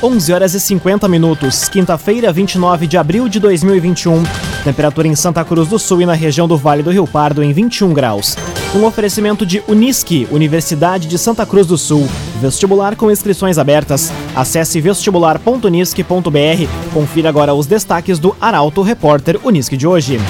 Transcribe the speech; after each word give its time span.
11 0.00 0.32
horas 0.32 0.54
e 0.54 0.60
50 0.60 1.08
minutos, 1.08 1.68
quinta-feira, 1.68 2.32
29 2.32 2.86
de 2.86 2.96
abril 2.96 3.28
de 3.28 3.40
2021. 3.40 4.22
Temperatura 4.62 5.08
em 5.08 5.16
Santa 5.16 5.44
Cruz 5.44 5.68
do 5.68 5.76
Sul 5.76 6.02
e 6.02 6.06
na 6.06 6.12
região 6.12 6.46
do 6.46 6.56
Vale 6.56 6.84
do 6.84 6.90
Rio 6.90 7.04
Pardo 7.04 7.42
em 7.42 7.52
21 7.52 7.92
graus. 7.92 8.36
Um 8.76 8.84
oferecimento 8.84 9.44
de 9.44 9.60
Unisque, 9.66 10.28
Universidade 10.30 11.08
de 11.08 11.18
Santa 11.18 11.44
Cruz 11.44 11.66
do 11.66 11.76
Sul. 11.76 12.08
Vestibular 12.40 12.94
com 12.94 13.10
inscrições 13.10 13.58
abertas. 13.58 14.12
Acesse 14.36 14.80
vestibular.unisque.br. 14.80 16.92
Confira 16.94 17.28
agora 17.28 17.52
os 17.52 17.66
destaques 17.66 18.20
do 18.20 18.36
Arauto 18.40 18.82
Repórter 18.82 19.40
Unisque 19.42 19.76
de 19.76 19.86
hoje. 19.86 20.20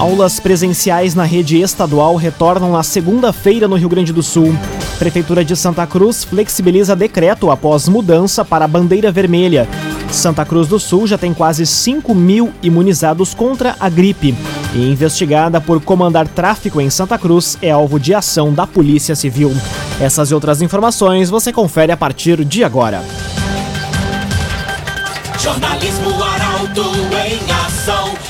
Aulas 0.00 0.40
presenciais 0.40 1.14
na 1.14 1.24
rede 1.24 1.60
estadual 1.60 2.16
retornam 2.16 2.72
na 2.72 2.82
segunda-feira 2.82 3.68
no 3.68 3.76
Rio 3.76 3.90
Grande 3.90 4.14
do 4.14 4.22
Sul. 4.22 4.56
Prefeitura 4.98 5.44
de 5.44 5.54
Santa 5.54 5.86
Cruz 5.86 6.24
flexibiliza 6.24 6.96
decreto 6.96 7.50
após 7.50 7.86
mudança 7.86 8.42
para 8.42 8.64
a 8.64 8.68
bandeira 8.68 9.12
vermelha. 9.12 9.68
Santa 10.10 10.42
Cruz 10.46 10.68
do 10.68 10.80
Sul 10.80 11.06
já 11.06 11.18
tem 11.18 11.34
quase 11.34 11.66
5 11.66 12.14
mil 12.14 12.50
imunizados 12.62 13.34
contra 13.34 13.76
a 13.78 13.90
gripe. 13.90 14.34
E 14.74 14.90
investigada 14.90 15.60
por 15.60 15.78
comandar 15.82 16.26
tráfico 16.26 16.80
em 16.80 16.88
Santa 16.88 17.18
Cruz, 17.18 17.58
é 17.60 17.70
alvo 17.70 18.00
de 18.00 18.14
ação 18.14 18.54
da 18.54 18.66
Polícia 18.66 19.14
Civil. 19.14 19.54
Essas 20.00 20.30
e 20.30 20.34
outras 20.34 20.62
informações 20.62 21.28
você 21.28 21.52
confere 21.52 21.92
a 21.92 21.96
partir 21.96 22.42
de 22.42 22.64
agora. 22.64 23.04
Jornalismo 25.38 26.10
Arauto 26.22 26.90
em 27.26 27.66
ação. 27.66 28.29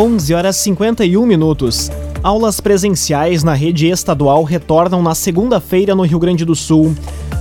11 0.00 0.32
horas 0.32 0.54
51 0.54 1.26
minutos. 1.26 1.90
Aulas 2.22 2.60
presenciais 2.60 3.42
na 3.42 3.52
rede 3.52 3.88
estadual 3.88 4.44
retornam 4.44 5.02
na 5.02 5.12
segunda-feira 5.12 5.92
no 5.92 6.04
Rio 6.04 6.20
Grande 6.20 6.44
do 6.44 6.54
Sul. 6.54 6.94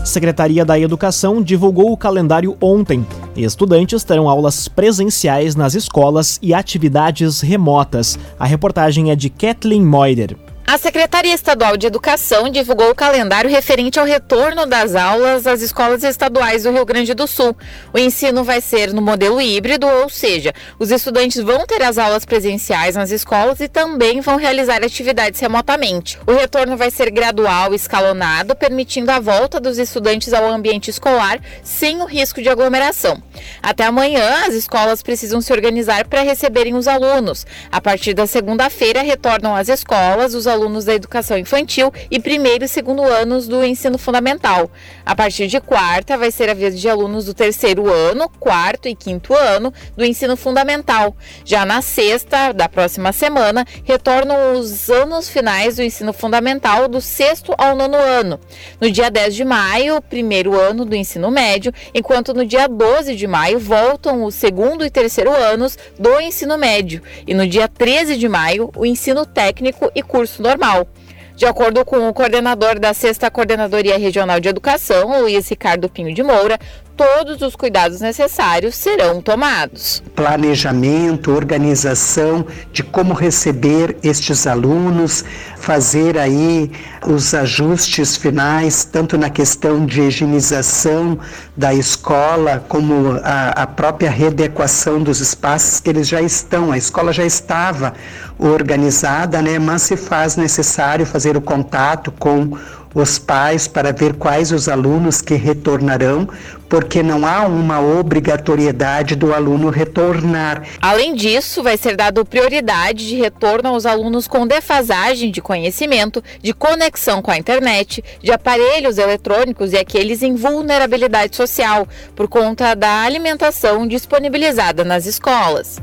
Secretaria 0.03 0.66
da 0.66 0.80
Educação 0.80 1.39
divulgou 1.39 1.91
o 1.91 1.97
calendário 1.97 2.58
ontem. 2.59 3.05
Estudantes 3.36 4.03
terão 4.03 4.27
aulas 4.27 4.67
presenciais 4.67 5.55
nas 5.55 5.75
escolas 5.75 6.39
e 6.41 6.52
atividades 6.52 7.41
remotas. 7.41 8.17
A 8.39 8.45
reportagem 8.47 9.11
é 9.11 9.16
de 9.16 9.30
Kathleen 9.30 9.86
Moider. 9.86 10.36
A 10.70 10.78
Secretaria 10.78 11.34
Estadual 11.34 11.78
de 11.78 11.88
Educação 11.88 12.50
divulgou 12.50 12.90
o 12.90 12.96
calendário 12.96 13.50
referente 13.50 13.98
ao 13.98 14.06
retorno 14.06 14.66
das 14.66 14.96
aulas 14.96 15.48
às 15.48 15.62
escolas 15.62 16.04
estaduais 16.04 16.64
do 16.64 16.72
Rio 16.72 16.86
Grande 16.86 17.14
do 17.14 17.26
Sul. 17.26 17.56
O 17.94 17.98
ensino 17.98 18.44
vai 18.44 18.60
ser 18.60 18.92
no 18.94 19.02
modelo 19.02 19.40
híbrido, 19.40 19.88
ou 19.88 20.10
seja, 20.10 20.54
os 20.78 20.92
estudantes 20.92 21.42
vão 21.42 21.66
ter 21.66 21.82
as 21.82 21.98
aulas 21.98 22.26
presenciais 22.26 22.98
nas 22.98 23.12
escolas 23.12 23.62
e 23.62 23.70
também 23.70 24.20
vão 24.20 24.36
realizar 24.36 24.84
atividades 24.84 25.40
remotamente. 25.40 26.20
O 26.28 26.34
retorno 26.34 26.76
vai 26.76 26.92
ser 26.92 27.12
gradual 27.12 27.73
escalonado, 27.73 28.54
permitindo 28.54 29.10
a 29.10 29.22
volta 29.22 29.62
dos 29.62 29.78
estudantes 29.78 30.34
ao 30.34 30.50
ambiente 30.50 30.90
escolar 30.90 31.40
sem 31.64 32.02
o 32.02 32.06
risco 32.06 32.42
de 32.42 32.50
aglomeração. 32.50 33.23
Até 33.64 33.86
amanhã, 33.86 34.44
as 34.45 34.54
escolas 34.54 35.02
precisam 35.02 35.40
se 35.40 35.54
organizar 35.54 36.06
para 36.10 36.23
receberem 36.23 36.76
os 36.76 36.90
alunos. 36.90 37.45
A 37.72 37.80
partir 37.80 38.14
da 38.14 38.28
segunda-feira, 38.28 39.02
retornam 39.02 39.56
às 39.56 39.70
escolas 39.70 40.34
os 40.34 40.45
alunos 40.45 40.56
alunos 40.58 40.86
da 40.86 40.95
educação 40.95 41.38
infantil 41.38 41.94
e 42.09 42.19
primeiro 42.19 42.65
e 42.65 42.67
segundo 42.67 43.04
anos 43.04 43.48
do 43.48 43.64
ensino 43.64 43.98
fundamental. 43.98 44.70
A 45.05 45.15
partir 45.15 45.48
de 45.48 45.61
quarta, 45.61 46.17
vai 46.17 46.32
ser 46.32 46.49
a 46.49 46.54
vez 46.54 46.80
de 46.80 46.89
alunos 46.89 47.26
do 47.26 47.33
terceiro 47.33 47.92
ano, 47.92 48.27
quarto 48.39 48.87
e 48.87 48.95
quinto 48.95 49.33
ano 49.33 49.71
do 49.95 50.04
ensino 50.04 50.36
fundamental. 50.36 51.15
Já 51.45 51.65
na 51.65 51.82
sexta 51.82 52.52
da 52.52 52.67
próxima 52.67 53.14
semana, 53.14 53.65
retornam 53.83 54.59
os 54.59 54.89
anos 54.89 55.30
finais 55.30 55.76
do 55.76 55.83
ensino 55.83 56.11
fundamental 56.11 56.87
do 56.87 56.99
sexto 56.99 57.53
ao 57.58 57.76
nono 57.76 57.95
ano. 57.95 58.39
No 58.82 58.89
dia 58.89 59.11
10 59.11 59.36
de 59.36 59.45
maio, 59.45 60.02
primeiro 60.02 60.59
ano 60.59 60.83
do 60.83 60.95
ensino 60.95 61.30
médio, 61.30 61.71
enquanto 61.93 62.33
no 62.33 62.45
dia 62.45 62.67
12 62.67 63.15
de 63.15 63.27
maio 63.27 63.59
voltam 63.59 64.23
o 64.23 64.32
segundo 64.32 64.83
e 64.83 64.89
terceiro 64.89 65.32
anos 65.32 65.77
do 65.99 66.20
ensino 66.20 66.58
médio. 66.58 67.02
E 67.27 67.33
no 67.33 67.45
dia 67.45 67.67
13 67.67 68.17
de 68.17 68.27
maio, 68.27 68.71
o 68.76 68.86
ensino 68.86 69.26
técnico 69.26 69.92
e 69.93 70.02
curso 70.02 70.42
normal. 70.47 70.87
De 71.35 71.45
acordo 71.45 71.85
com 71.85 72.09
o 72.09 72.13
coordenador 72.13 72.80
da 72.80 72.93
Sexta 72.93 73.30
Coordenadoria 73.30 73.97
Regional 73.97 74.39
de 74.39 74.49
Educação, 74.49 75.21
Luiz 75.21 75.47
Ricardo 75.47 75.87
Pinho 75.87 76.13
de 76.13 76.23
Moura, 76.23 76.58
todos 76.97 77.43
os 77.43 77.55
cuidados 77.55 78.02
necessários 78.02 78.75
serão 78.75 79.21
tomados. 79.21 80.02
Planejamento, 80.15 81.31
organização 81.31 82.45
de 82.73 82.81
como 82.81 83.13
receber 83.13 83.95
estes 84.02 84.47
alunos, 84.47 85.23
fazer 85.58 86.17
aí 86.17 86.71
os 87.05 87.35
ajustes 87.35 88.17
finais, 88.17 88.83
tanto 88.83 89.17
na 89.17 89.30
questão 89.30 89.85
de 89.85 90.02
higienização 90.02 91.19
da 91.55 91.73
escola, 91.73 92.65
como 92.67 93.19
a, 93.23 93.49
a 93.49 93.67
própria 93.67 94.09
readequação 94.09 95.02
dos 95.02 95.19
espaços 95.19 95.79
que 95.79 95.89
eles 95.91 96.08
já 96.08 96.21
estão. 96.21 96.71
A 96.71 96.77
escola 96.77 97.14
já 97.14 97.23
estava 97.23 97.93
organizada, 98.39 99.41
né, 99.41 99.59
mas 99.59 99.83
se 99.83 99.95
faz 99.95 100.35
necessário 100.35 101.05
fazer 101.05 101.37
o 101.37 101.41
contato 101.41 102.11
com 102.11 102.58
os 102.93 103.20
pais 103.20 103.67
para 103.67 103.92
ver 103.92 104.14
quais 104.14 104.52
os 104.52 104.67
alunos 104.67 105.21
que 105.21 105.36
retornarão, 105.36 106.27
porque 106.70 107.02
não 107.02 107.25
há 107.25 107.45
uma 107.45 107.80
obrigatoriedade 107.80 109.15
do 109.15 109.33
aluno 109.33 109.70
retornar. 109.70 110.64
Além 110.81 111.15
disso, 111.15 111.64
vai 111.64 111.77
ser 111.77 111.95
dado 111.95 112.26
prioridade 112.26 113.08
de 113.08 113.15
retorno 113.15 113.70
aos 113.70 113.86
alunos 113.86 114.27
com 114.27 114.45
defasagem 114.45 115.31
de 115.31 115.42
conhecimento, 115.42 116.23
de 116.42 116.53
conexão 116.53 117.21
com 117.21 117.31
a 117.31 117.37
internet, 117.37 118.03
de 118.21 118.31
aparelhos 118.31 118.97
eletrônicos 118.97 119.73
e 119.73 119.77
aqueles 119.77 120.21
em 120.21 120.36
vulnerabilidade 120.36 121.36
social, 121.36 121.87
por 122.15 122.27
conta 122.27 122.76
da 122.76 123.03
alimentação 123.03 123.87
disponibilizada 123.87 124.83
nas 124.83 125.05
escolas. 125.05 125.80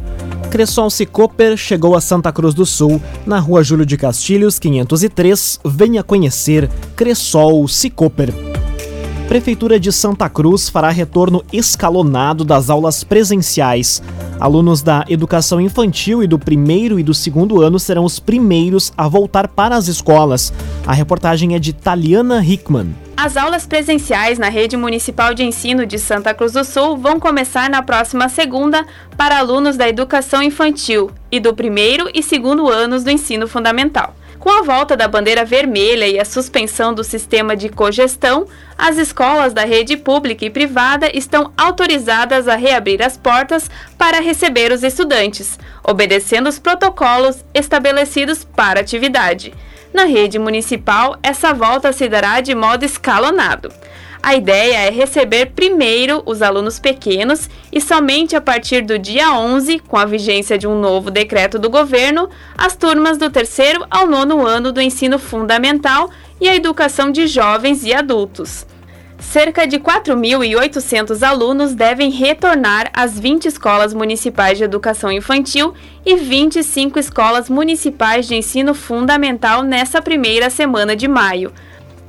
Cressol 0.54 0.88
Cicoper 0.88 1.56
chegou 1.56 1.96
a 1.96 2.00
Santa 2.00 2.30
Cruz 2.30 2.54
do 2.54 2.64
Sul, 2.64 3.02
na 3.26 3.40
rua 3.40 3.64
Júlio 3.64 3.84
de 3.84 3.96
Castilhos, 3.96 4.56
503. 4.56 5.58
Venha 5.64 6.00
conhecer 6.04 6.70
Cressol 6.94 7.66
Cicoper. 7.66 8.32
Prefeitura 9.28 9.80
de 9.80 9.90
Santa 9.90 10.28
Cruz 10.28 10.68
fará 10.68 10.90
retorno 10.90 11.42
escalonado 11.52 12.44
das 12.44 12.68
aulas 12.68 13.02
presenciais. 13.02 14.02
Alunos 14.38 14.82
da 14.82 15.04
educação 15.08 15.60
infantil 15.60 16.22
e 16.22 16.26
do 16.26 16.38
primeiro 16.38 17.00
e 17.00 17.02
do 17.02 17.14
segundo 17.14 17.62
ano 17.62 17.78
serão 17.78 18.04
os 18.04 18.20
primeiros 18.20 18.92
a 18.96 19.08
voltar 19.08 19.48
para 19.48 19.76
as 19.76 19.88
escolas. 19.88 20.52
A 20.86 20.92
reportagem 20.92 21.54
é 21.54 21.58
de 21.58 21.72
Taliana 21.72 22.44
Hickman. 22.44 22.94
As 23.16 23.36
aulas 23.36 23.66
presenciais 23.66 24.38
na 24.38 24.50
rede 24.50 24.76
municipal 24.76 25.32
de 25.32 25.42
ensino 25.42 25.86
de 25.86 25.98
Santa 25.98 26.34
Cruz 26.34 26.52
do 26.52 26.62
Sul 26.62 26.96
vão 26.96 27.18
começar 27.18 27.70
na 27.70 27.82
próxima 27.82 28.28
segunda 28.28 28.84
para 29.16 29.38
alunos 29.38 29.76
da 29.76 29.88
educação 29.88 30.42
infantil 30.42 31.10
e 31.32 31.40
do 31.40 31.54
primeiro 31.54 32.10
e 32.12 32.22
segundo 32.22 32.68
anos 32.68 33.02
do 33.02 33.10
ensino 33.10 33.48
fundamental. 33.48 34.14
Com 34.44 34.50
a 34.50 34.60
volta 34.60 34.94
da 34.94 35.08
bandeira 35.08 35.42
vermelha 35.42 36.06
e 36.06 36.20
a 36.20 36.24
suspensão 36.26 36.92
do 36.92 37.02
sistema 37.02 37.56
de 37.56 37.70
cogestão, 37.70 38.46
as 38.76 38.98
escolas 38.98 39.54
da 39.54 39.64
rede 39.64 39.96
pública 39.96 40.44
e 40.44 40.50
privada 40.50 41.08
estão 41.16 41.50
autorizadas 41.56 42.46
a 42.46 42.54
reabrir 42.54 43.02
as 43.02 43.16
portas 43.16 43.70
para 43.96 44.20
receber 44.20 44.70
os 44.70 44.82
estudantes, 44.82 45.58
obedecendo 45.82 46.46
os 46.46 46.58
protocolos 46.58 47.42
estabelecidos 47.54 48.44
para 48.44 48.80
a 48.80 48.82
atividade. 48.82 49.54
Na 49.94 50.04
rede 50.04 50.38
municipal, 50.38 51.16
essa 51.22 51.54
volta 51.54 51.90
se 51.90 52.06
dará 52.06 52.42
de 52.42 52.54
modo 52.54 52.84
escalonado. 52.84 53.72
A 54.26 54.34
ideia 54.34 54.86
é 54.86 54.90
receber 54.90 55.52
primeiro 55.54 56.22
os 56.24 56.40
alunos 56.40 56.78
pequenos 56.78 57.50
e 57.70 57.78
somente 57.78 58.34
a 58.34 58.40
partir 58.40 58.80
do 58.80 58.98
dia 58.98 59.30
11, 59.38 59.80
com 59.80 59.98
a 59.98 60.06
vigência 60.06 60.56
de 60.56 60.66
um 60.66 60.80
novo 60.80 61.10
decreto 61.10 61.58
do 61.58 61.68
governo, 61.68 62.30
as 62.56 62.74
turmas 62.74 63.18
do 63.18 63.28
terceiro 63.28 63.84
ao 63.90 64.06
nono 64.06 64.40
ano 64.46 64.72
do 64.72 64.80
ensino 64.80 65.18
fundamental 65.18 66.08
e 66.40 66.48
a 66.48 66.56
educação 66.56 67.12
de 67.12 67.26
jovens 67.26 67.84
e 67.84 67.92
adultos. 67.92 68.66
Cerca 69.18 69.66
de 69.66 69.78
4.800 69.78 71.22
alunos 71.22 71.74
devem 71.74 72.10
retornar 72.10 72.90
às 72.94 73.18
20 73.18 73.44
escolas 73.44 73.92
municipais 73.92 74.56
de 74.56 74.64
educação 74.64 75.12
infantil 75.12 75.74
e 76.04 76.16
25 76.16 76.98
escolas 76.98 77.50
municipais 77.50 78.26
de 78.26 78.34
ensino 78.34 78.72
fundamental 78.72 79.62
nessa 79.62 80.00
primeira 80.00 80.48
semana 80.48 80.96
de 80.96 81.06
maio. 81.06 81.52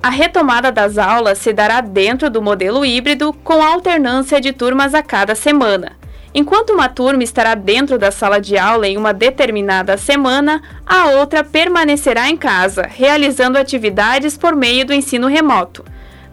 A 0.05 0.09
retomada 0.09 0.71
das 0.71 0.99
aulas 0.99 1.39
se 1.39 1.51
dará 1.51 1.81
dentro 1.81 2.29
do 2.29 2.39
modelo 2.39 2.85
híbrido, 2.85 3.33
com 3.43 3.59
alternância 3.59 4.39
de 4.39 4.53
turmas 4.53 4.93
a 4.93 5.01
cada 5.01 5.33
semana. 5.33 5.93
Enquanto 6.31 6.73
uma 6.73 6.87
turma 6.87 7.23
estará 7.23 7.55
dentro 7.55 7.97
da 7.97 8.11
sala 8.11 8.39
de 8.39 8.55
aula 8.55 8.87
em 8.87 8.97
uma 8.97 9.11
determinada 9.11 9.97
semana, 9.97 10.61
a 10.85 11.07
outra 11.07 11.43
permanecerá 11.43 12.29
em 12.29 12.37
casa, 12.37 12.83
realizando 12.87 13.57
atividades 13.57 14.37
por 14.37 14.55
meio 14.55 14.85
do 14.85 14.93
ensino 14.93 15.25
remoto. 15.25 15.83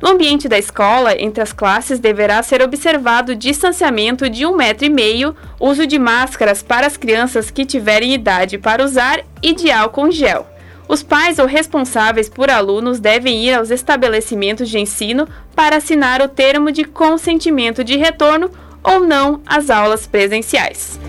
No 0.03 0.11
ambiente 0.11 0.49
da 0.49 0.59
escola, 0.59 1.19
entre 1.19 1.43
as 1.43 1.55
classes 1.55 1.99
deverá 1.99 2.43
ser 2.43 2.61
observado 2.61 3.35
distanciamento 3.35 4.29
de 4.29 4.45
um 4.45 4.55
metro 4.55 4.85
e 4.85 4.91
meio, 4.91 5.35
uso 5.59 5.87
de 5.87 5.99
máscaras 5.99 6.63
para 6.63 6.87
as 6.87 6.99
crianças 6.99 7.51
que 7.51 7.65
tiverem 7.65 8.13
idade 8.13 8.59
para 8.59 8.85
usar 8.85 9.23
e 9.43 9.55
de 9.55 9.71
álcool 9.71 10.11
gel. 10.11 10.52
Os 10.93 11.03
pais 11.03 11.39
ou 11.39 11.47
responsáveis 11.47 12.29
por 12.29 12.51
alunos 12.51 13.01
devem 13.01 13.47
ir 13.47 13.55
aos 13.55 13.71
estabelecimentos 13.71 14.69
de 14.69 14.79
ensino 14.79 15.27
para 15.57 15.79
assinar 15.79 16.21
o 16.21 16.29
termo 16.29 16.71
de 16.71 16.85
consentimento 16.85 17.83
de 17.83 17.97
retorno 17.97 18.51
ou 18.85 19.01
não 19.01 19.41
às 19.47 19.71
aulas 19.71 20.07
presenciais. 20.07 21.01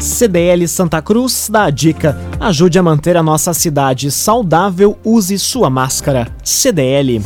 CDL 0.00 0.66
Santa 0.66 1.00
Cruz 1.00 1.48
dá 1.48 1.66
a 1.66 1.70
dica: 1.70 2.18
ajude 2.40 2.80
a 2.80 2.82
manter 2.82 3.16
a 3.16 3.22
nossa 3.22 3.54
cidade 3.54 4.10
saudável, 4.10 4.98
use 5.04 5.38
sua 5.38 5.70
máscara. 5.70 6.26
CDL. 6.42 7.22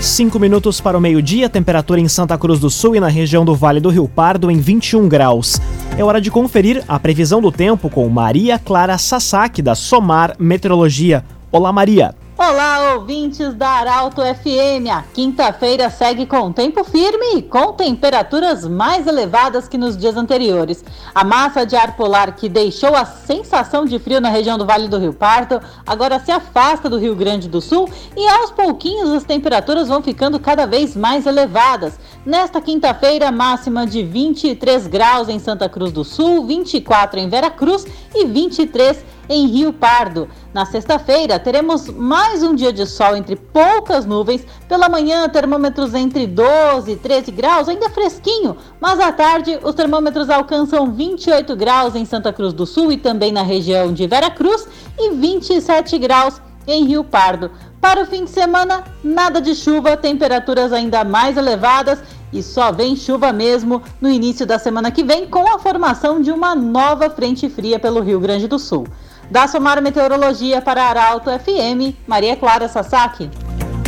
5 0.00 0.38
minutos 0.38 0.80
para 0.80 0.96
o 0.96 1.00
meio-dia, 1.00 1.48
temperatura 1.48 2.00
em 2.00 2.08
Santa 2.08 2.36
Cruz 2.38 2.60
do 2.60 2.70
Sul 2.70 2.94
e 2.96 3.00
na 3.00 3.08
região 3.08 3.44
do 3.44 3.54
Vale 3.54 3.80
do 3.80 3.88
Rio 3.88 4.06
Pardo 4.06 4.50
em 4.50 4.58
21 4.58 5.08
graus. 5.08 5.60
É 5.96 6.04
hora 6.04 6.20
de 6.20 6.30
conferir 6.30 6.84
a 6.86 6.98
previsão 6.98 7.40
do 7.40 7.50
tempo 7.50 7.88
com 7.88 8.08
Maria 8.08 8.58
Clara 8.58 8.98
Sasaki, 8.98 9.62
da 9.62 9.74
Somar 9.74 10.36
Meteorologia. 10.38 11.24
Olá, 11.50 11.72
Maria. 11.72 12.14
Olá, 12.38 12.92
ouvintes 12.96 13.54
da 13.54 13.66
Arauto 13.66 14.20
FM. 14.20 14.90
A 14.92 15.02
quinta-feira 15.14 15.88
segue 15.88 16.26
com 16.26 16.52
tempo 16.52 16.84
firme 16.84 17.36
e 17.38 17.42
com 17.42 17.72
temperaturas 17.72 18.68
mais 18.68 19.06
elevadas 19.06 19.66
que 19.66 19.78
nos 19.78 19.96
dias 19.96 20.18
anteriores. 20.18 20.84
A 21.14 21.24
massa 21.24 21.64
de 21.64 21.74
ar 21.74 21.96
polar 21.96 22.36
que 22.36 22.46
deixou 22.46 22.94
a 22.94 23.06
sensação 23.06 23.86
de 23.86 23.98
frio 23.98 24.20
na 24.20 24.28
região 24.28 24.58
do 24.58 24.66
Vale 24.66 24.86
do 24.86 24.98
Rio 24.98 25.14
Pardo 25.14 25.62
agora 25.86 26.20
se 26.20 26.30
afasta 26.30 26.90
do 26.90 26.98
Rio 26.98 27.16
Grande 27.16 27.48
do 27.48 27.62
Sul 27.62 27.88
e 28.14 28.28
aos 28.28 28.50
pouquinhos 28.50 29.12
as 29.12 29.24
temperaturas 29.24 29.88
vão 29.88 30.02
ficando 30.02 30.38
cada 30.38 30.66
vez 30.66 30.94
mais 30.94 31.24
elevadas. 31.24 31.98
Nesta 32.26 32.60
quinta-feira, 32.60 33.32
máxima 33.32 33.86
de 33.86 34.02
23 34.02 34.86
graus 34.88 35.30
em 35.30 35.38
Santa 35.38 35.70
Cruz 35.70 35.90
do 35.90 36.04
Sul, 36.04 36.46
24 36.46 37.18
em 37.18 37.30
Vera 37.30 37.48
Cruz 37.48 37.86
e 38.14 38.26
23 38.26 38.98
em 38.98 39.15
Rio 39.34 39.72
Pardo. 39.72 40.28
Na 40.54 40.64
sexta-feira, 40.64 41.38
teremos 41.38 41.88
mais 41.88 42.42
um 42.42 42.54
dia 42.54 42.72
de 42.72 42.86
sol 42.86 43.16
entre 43.16 43.36
poucas 43.36 44.06
nuvens. 44.06 44.46
Pela 44.68 44.88
manhã, 44.88 45.28
termômetros 45.28 45.94
entre 45.94 46.26
12 46.26 46.92
e 46.92 46.96
13 46.96 47.30
graus, 47.30 47.68
ainda 47.68 47.90
fresquinho, 47.90 48.56
mas 48.80 49.00
à 49.00 49.12
tarde 49.12 49.58
os 49.62 49.74
termômetros 49.74 50.30
alcançam 50.30 50.92
28 50.92 51.56
graus 51.56 51.94
em 51.94 52.04
Santa 52.04 52.32
Cruz 52.32 52.52
do 52.52 52.66
Sul 52.66 52.92
e 52.92 52.96
também 52.96 53.32
na 53.32 53.42
região 53.42 53.92
de 53.92 54.06
Vera 54.06 54.30
Cruz 54.30 54.66
e 54.98 55.10
27 55.10 55.98
graus 55.98 56.40
em 56.66 56.84
Rio 56.84 57.04
Pardo. 57.04 57.50
Para 57.80 58.02
o 58.02 58.06
fim 58.06 58.24
de 58.24 58.30
semana, 58.30 58.84
nada 59.02 59.40
de 59.40 59.54
chuva, 59.54 59.96
temperaturas 59.96 60.72
ainda 60.72 61.04
mais 61.04 61.36
elevadas 61.36 62.02
e 62.32 62.42
só 62.42 62.72
vem 62.72 62.96
chuva 62.96 63.32
mesmo 63.32 63.82
no 64.00 64.10
início 64.10 64.44
da 64.44 64.58
semana 64.58 64.90
que 64.90 65.04
vem 65.04 65.26
com 65.26 65.46
a 65.54 65.58
formação 65.58 66.20
de 66.20 66.30
uma 66.30 66.54
nova 66.54 67.08
frente 67.08 67.48
fria 67.48 67.78
pelo 67.78 68.00
Rio 68.00 68.18
Grande 68.18 68.48
do 68.48 68.58
Sul. 68.58 68.86
Da 69.30 69.48
Somar 69.48 69.82
Meteorologia 69.82 70.62
para 70.62 70.84
Arauto 70.84 71.30
FM, 71.30 71.94
Maria 72.06 72.36
Clara 72.36 72.68
Sasaki. 72.68 73.28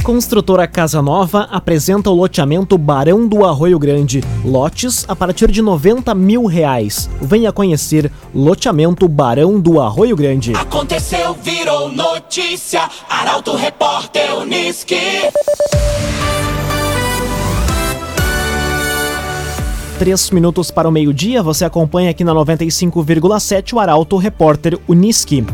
Construtora 0.02 0.66
Casa 0.66 1.02
Nova 1.02 1.48
apresenta 1.50 2.08
o 2.08 2.14
loteamento 2.14 2.78
Barão 2.78 3.28
do 3.28 3.44
Arroio 3.44 3.78
Grande. 3.78 4.24
Lotes 4.42 5.04
a 5.06 5.14
partir 5.14 5.50
de 5.50 5.60
90 5.60 6.14
mil 6.14 6.46
reais. 6.46 7.10
Venha 7.20 7.52
conhecer 7.52 8.10
loteamento 8.34 9.06
Barão 9.06 9.60
do 9.60 9.80
Arroio 9.80 10.16
Grande. 10.16 10.54
Aconteceu, 10.54 11.34
virou 11.34 11.92
notícia. 11.92 12.88
Arauto 13.08 13.54
Repórter 13.54 14.34
Uniski. 14.38 14.96
Três 19.98 20.30
minutos 20.30 20.70
para 20.70 20.88
o 20.88 20.92
meio-dia, 20.92 21.42
você 21.42 21.64
acompanha 21.64 22.10
aqui 22.10 22.22
na 22.22 22.32
95,7 22.32 23.72
o 23.72 23.80
Arauto 23.80 24.16
Repórter 24.16 24.78
Uniski. 24.86 25.44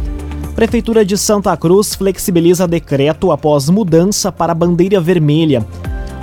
Prefeitura 0.54 1.02
de 1.02 1.16
Santa 1.16 1.56
Cruz 1.56 1.94
flexibiliza 1.94 2.68
decreto 2.68 3.32
após 3.32 3.70
mudança 3.70 4.30
para 4.30 4.54
bandeira 4.54 5.00
vermelha. 5.00 5.66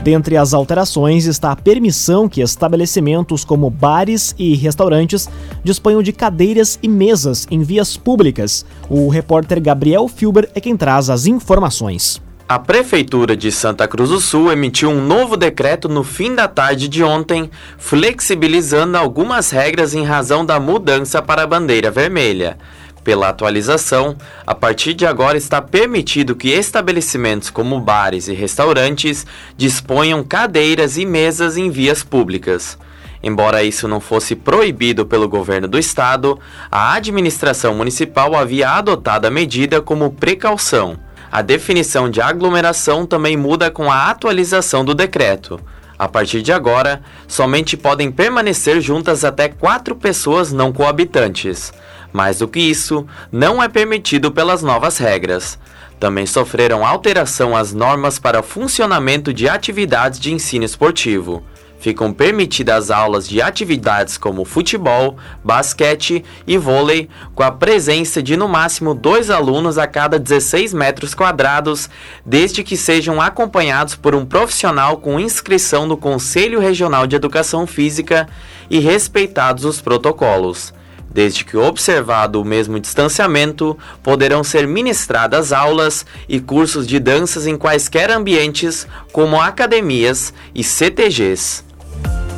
Dentre 0.04 0.38
as 0.38 0.54
alterações 0.54 1.26
está 1.26 1.52
a 1.52 1.56
permissão 1.56 2.30
que 2.30 2.42
estabelecimentos 2.42 3.44
como 3.44 3.72
bares 3.72 4.36
e 4.38 4.54
restaurantes 4.54 5.28
disponham 5.64 6.04
de 6.04 6.14
cadeiras 6.14 6.78
e 6.84 6.88
mesas 6.88 7.48
em 7.50 7.64
vias 7.64 7.98
públicas. 7.98 8.64
O 8.88 9.10
repórter 9.10 9.60
Gabriel 9.60 10.08
Filber 10.08 10.48
é 10.54 10.62
quem 10.62 10.78
traz 10.78 11.10
as 11.10 11.26
informações. 11.26 12.22
A 12.52 12.60
Prefeitura 12.60 13.34
de 13.34 13.50
Santa 13.50 13.88
Cruz 13.88 14.10
do 14.10 14.20
Sul 14.20 14.52
emitiu 14.52 14.90
um 14.90 15.02
novo 15.02 15.38
decreto 15.38 15.88
no 15.88 16.04
fim 16.04 16.36
da 16.36 16.50
tarde 16.50 16.90
de 16.90 17.02
ontem, 17.02 17.50
flexibilizando 17.78 18.98
algumas 18.98 19.52
regras 19.52 19.94
em 19.94 20.04
razão 20.04 20.46
da 20.46 20.60
mudança 20.60 21.22
para 21.22 21.44
a 21.44 21.48
bandeira 21.48 21.90
vermelha. 21.90 22.58
Pela 23.06 23.30
atualização, 23.30 24.18
a 24.46 24.54
partir 24.54 24.94
de 24.94 25.06
agora 25.06 25.38
está 25.38 25.62
permitido 25.62 26.36
que 26.36 26.50
estabelecimentos 26.50 27.50
como 27.50 27.80
bares 27.80 28.28
e 28.28 28.34
restaurantes 28.34 29.26
disponham 29.56 30.22
cadeiras 30.22 30.98
e 30.98 31.06
mesas 31.06 31.56
em 31.56 31.70
vias 31.70 32.04
públicas. 32.04 32.78
Embora 33.24 33.64
isso 33.64 33.88
não 33.88 34.02
fosse 34.02 34.36
proibido 34.36 35.06
pelo 35.06 35.30
governo 35.30 35.70
do 35.70 35.80
estado, 35.80 36.38
a 36.70 36.96
administração 36.96 37.74
municipal 37.74 38.36
havia 38.36 38.72
adotado 38.72 39.26
a 39.26 39.32
medida 39.32 39.82
como 39.82 40.12
precaução. 40.12 41.00
A 41.32 41.42
definição 41.42 42.10
de 42.10 42.20
aglomeração 42.20 43.06
também 43.06 43.38
muda 43.38 43.72
com 43.72 43.90
a 43.90 44.10
atualização 44.10 44.84
do 44.84 44.94
decreto. 44.94 45.58
A 45.98 46.06
partir 46.06 46.42
de 46.42 46.52
agora, 46.52 47.02
somente 47.26 47.78
podem 47.78 48.12
permanecer 48.12 48.82
juntas 48.82 49.24
até 49.24 49.48
quatro 49.48 49.96
pessoas 49.96 50.52
não 50.52 50.74
coabitantes. 50.74 51.72
Mais 52.12 52.40
do 52.40 52.50
que 52.50 52.60
isso, 52.60 53.08
não 53.32 53.64
é 53.64 53.70
permitido 53.70 54.30
pelas 54.30 54.62
novas 54.62 54.98
regras. 54.98 55.58
Também 55.98 56.26
sofreram 56.26 56.86
alteração 56.86 57.56
as 57.56 57.72
normas 57.72 58.20
para 58.20 58.44
funcionamento 58.44 59.34
de 59.34 59.48
atividades 59.48 60.20
de 60.20 60.34
ensino 60.34 60.66
esportivo 60.66 61.44
ficam 61.82 62.14
permitidas 62.14 62.92
aulas 62.92 63.28
de 63.28 63.42
atividades 63.42 64.16
como 64.16 64.46
futebol, 64.46 65.18
basquete 65.44 66.24
e 66.46 66.58
vôlei, 66.58 67.10
com 67.34 67.42
a 67.42 67.52
presença 67.52 68.22
de 68.22 68.38
no 68.38 68.48
máximo 68.48 68.94
dois 68.94 69.32
alunos 69.32 69.80
a 69.80 69.88
cada 69.88 70.20
16 70.20 70.74
metros 70.74 71.16
quadrados, 71.16 71.90
desde 72.24 72.64
que 72.64 72.78
sejam 72.78 73.20
acompanhados 73.20 73.96
por 73.96 74.14
um 74.14 74.24
profissional 74.26 74.98
com 74.98 75.20
inscrição 75.20 75.88
no 75.88 75.98
Conselho 75.98 76.60
Regional 76.60 77.08
de 77.08 77.16
Educação 77.16 77.66
Física 77.66 78.30
e 78.70 78.78
respeitados 78.78 79.66
os 79.66 79.82
protocolos. 79.82 80.72
Desde 81.14 81.44
que 81.44 81.58
observado 81.58 82.42
o 82.42 82.46
mesmo 82.46 82.80
distanciamento, 82.80 83.78
poderão 84.02 84.46
ser 84.46 84.66
ministradas 84.66 85.52
aulas 85.52 86.06
e 86.30 86.40
cursos 86.40 86.88
de 86.88 87.00
danças 87.00 87.46
em 87.46 87.58
quaisquer 87.58 88.10
ambientes, 88.10 88.88
como 89.12 89.42
academias 89.42 90.34
e 90.56 90.64
CTGs. 90.64 91.71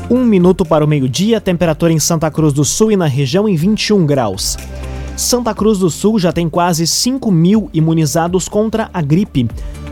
Um 0.10 0.24
minuto 0.26 0.66
para 0.66 0.84
o 0.84 0.88
meio-dia, 0.88 1.40
temperatura 1.40 1.94
em 1.94 2.00
Santa 2.00 2.30
Cruz 2.30 2.52
do 2.52 2.66
Sul 2.66 2.92
e 2.92 2.98
na 2.98 3.06
região 3.06 3.48
em 3.48 3.56
21 3.56 4.06
graus. 4.06 4.58
Santa 5.16 5.54
Cruz 5.54 5.80
do 5.80 5.90
Sul 5.90 6.20
já 6.20 6.34
tem 6.34 6.50
quase 6.50 6.86
5 6.86 7.32
mil 7.32 7.70
imunizados 7.74 8.50
contra 8.50 8.90
a 8.94 9.02
gripe. 9.02 9.48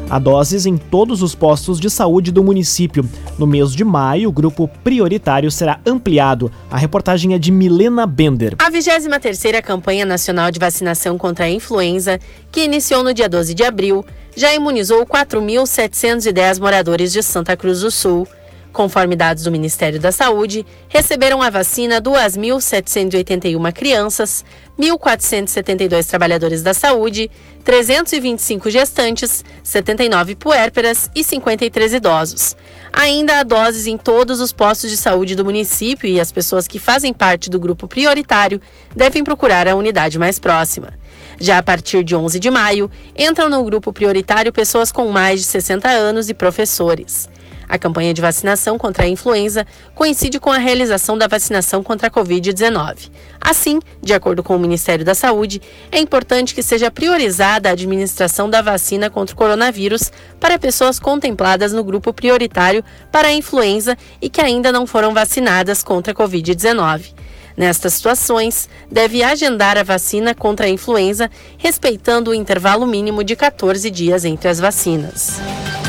Há 0.10 0.20
doses 0.20 0.66
em 0.66 0.76
todos 0.76 1.24
os 1.24 1.34
postos 1.34 1.80
de 1.80 1.90
saúde 1.90 2.32
do 2.32 2.44
município. 2.44 3.08
No 3.40 3.48
mês 3.48 3.74
de 3.74 3.86
maio, 3.86 4.28
o 4.28 4.32
grupo 4.32 4.70
prioritário 4.84 5.50
será 5.50 5.80
ampliado. 5.86 6.52
A 6.70 6.78
reportagem 6.78 7.34
é 7.34 7.40
de 7.40 7.50
Milena 7.50 8.06
Bender. 8.06 8.56
A 8.60 8.70
23ª 8.70 9.62
Campanha 9.62 10.06
Nacional 10.06 10.52
de 10.52 10.60
Vacinação 10.60 11.18
contra 11.18 11.46
a 11.46 11.50
Influenza, 11.50 12.20
que 12.52 12.66
iniciou 12.66 13.02
no 13.04 13.14
dia 13.14 13.30
12 13.30 13.54
de 13.54 13.64
abril, 13.64 14.04
já 14.36 14.54
imunizou 14.54 15.06
4.710 15.06 16.60
moradores 16.60 17.14
de 17.14 17.24
Santa 17.24 17.56
Cruz 17.56 17.80
do 17.80 17.90
Sul. 17.90 18.28
Conforme 18.72 19.18
dados 19.18 19.44
do 19.44 19.52
Ministério 19.52 20.00
da 20.00 20.14
Saúde, 20.14 20.66
receberam 20.88 21.42
a 21.42 21.50
vacina 21.50 22.02
2.781 22.02 23.74
crianças, 23.74 24.46
1.472 24.80 26.06
trabalhadores 26.06 26.64
da 26.64 26.74
saúde, 26.74 27.30
325 27.66 28.70
gestantes, 28.70 29.44
79 29.62 30.36
puérperas 30.36 31.10
e 31.14 31.22
53 31.22 31.96
idosos. 31.96 32.56
Ainda 32.94 33.40
há 33.40 33.44
doses 33.44 33.88
em 33.88 33.98
todos 33.98 34.40
os 34.40 34.54
postos 34.54 34.90
de 34.90 34.96
saúde 34.96 35.36
do 35.36 35.44
município 35.44 36.08
e 36.08 36.20
as 36.20 36.32
pessoas 36.32 36.66
que 36.66 36.80
fazem 36.80 37.14
parte 37.14 37.50
do 37.50 37.60
grupo 37.60 37.90
prioritário 37.90 38.62
devem 38.96 39.24
procurar 39.24 39.68
a 39.68 39.76
unidade 39.76 40.18
mais 40.18 40.40
próxima. 40.40 40.94
Já 41.38 41.58
a 41.58 41.64
partir 41.64 42.04
de 42.04 42.16
11 42.16 42.40
de 42.40 42.50
maio, 42.50 42.90
entram 43.18 43.50
no 43.50 43.64
grupo 43.66 43.92
prioritário 43.92 44.54
pessoas 44.54 44.92
com 44.92 45.10
mais 45.10 45.42
de 45.42 45.46
60 45.46 45.90
anos 45.90 46.30
e 46.30 46.34
professores. 46.34 47.30
A 47.72 47.80
campanha 47.80 48.14
de 48.14 48.20
vacinação 48.20 48.78
contra 48.78 49.06
a 49.06 49.08
influenza 49.08 49.66
coincide 49.96 50.42
com 50.42 50.52
a 50.52 50.58
realização 50.58 51.18
da 51.18 51.26
vacinação 51.26 51.82
contra 51.82 52.10
a 52.10 52.12
Covid-19. 52.12 53.10
Assim, 53.40 53.80
de 54.02 54.14
acordo 54.14 54.44
com 54.44 54.58
o 54.58 54.60
Ministério 54.60 55.06
da 55.06 55.16
Saúde, 55.16 55.62
é 55.90 55.98
importante 55.98 56.54
que 56.54 56.62
seja 56.62 56.92
priorizada 56.92 57.70
a 57.70 57.72
administração 57.72 58.50
da 58.50 58.62
vacina 58.62 59.10
contra 59.10 59.34
o 59.34 59.38
coronavírus 59.38 60.12
para 60.38 60.60
pessoas 60.60 61.00
contempladas 61.00 61.72
no 61.72 61.82
grupo 61.82 62.12
prioritário 62.12 62.84
para 63.10 63.30
a 63.30 63.34
influenza 63.34 63.98
e 64.22 64.30
que 64.30 64.42
ainda 64.42 64.70
não 64.70 64.86
foram 64.86 65.14
vacinadas 65.14 65.82
contra 65.82 66.12
a 66.12 66.16
Covid-19. 66.16 67.14
Nestas 67.56 67.94
situações, 67.94 68.68
deve 68.92 69.24
agendar 69.24 69.78
a 69.78 69.84
vacina 69.84 70.36
contra 70.36 70.66
a 70.66 70.70
influenza, 70.70 71.32
respeitando 71.58 72.32
o 72.32 72.34
intervalo 72.34 72.86
mínimo 72.86 73.24
de 73.24 73.34
14 73.34 73.90
dias 73.90 74.26
entre 74.26 74.50
as 74.50 74.60
vacinas. 74.60 75.40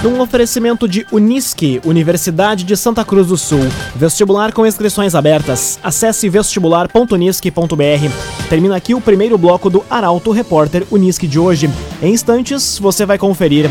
Num 0.02 0.20
oferecimento 0.20 0.88
de 0.88 1.06
Unisque, 1.12 1.80
Universidade 1.84 2.64
de 2.64 2.76
Santa 2.76 3.04
Cruz 3.04 3.28
do 3.28 3.36
Sul. 3.36 3.60
Vestibular 3.94 4.52
com 4.52 4.66
inscrições 4.66 5.14
abertas. 5.14 5.78
Acesse 5.80 6.28
vestibular.unisque.br. 6.28 8.48
Termina 8.48 8.74
aqui 8.74 8.96
o 8.96 9.00
primeiro 9.00 9.38
bloco 9.38 9.70
do 9.70 9.84
Arauto 9.88 10.32
Repórter 10.32 10.84
Unisque 10.90 11.28
de 11.28 11.38
hoje. 11.38 11.70
Em 12.02 12.12
instantes, 12.12 12.80
você 12.80 13.06
vai 13.06 13.16
conferir. 13.16 13.70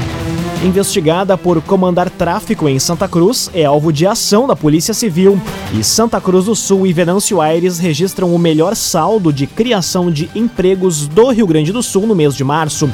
Investigada 0.64 1.38
por 1.38 1.62
comandar 1.62 2.10
tráfico 2.10 2.70
em 2.70 2.80
Santa 2.80 3.10
Cruz, 3.10 3.52
é 3.54 3.66
alvo 3.66 3.92
de 3.92 4.08
ação 4.08 4.48
da 4.48 4.56
Polícia 4.56 4.94
Civil. 4.94 5.38
E 5.78 5.84
Santa 5.84 6.22
Cruz 6.22 6.46
do 6.46 6.56
Sul 6.56 6.88
e 6.88 6.94
Venâncio 6.94 7.42
Aires 7.42 7.78
registram 7.78 8.34
o 8.34 8.40
melhor 8.40 8.74
saldo 8.78 9.34
de 9.34 9.46
criação 9.46 10.10
de 10.10 10.30
empregos 10.34 11.08
do 11.08 11.30
Rio 11.30 11.48
Grande 11.48 11.74
do 11.74 11.84
Sul 11.84 12.08
no 12.08 12.16
mês 12.16 12.34
de 12.34 12.46
março. 12.46 12.90